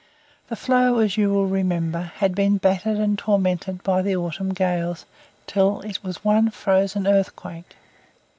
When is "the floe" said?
0.47-0.97